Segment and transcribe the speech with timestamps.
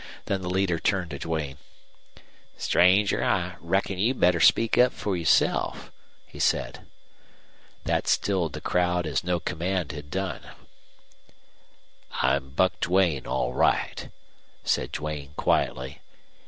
[0.25, 1.57] Then the leader turned to Duane.
[2.57, 5.91] "Stranger, I reckon you'd better speak up for yourself,"
[6.25, 6.87] he said.
[7.83, 10.41] That stilled the crowd as no command had done.
[12.19, 14.09] "I'm Buck Duane, all right."
[14.63, 16.01] said Duane, quietly.